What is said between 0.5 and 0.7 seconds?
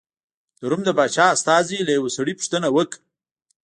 د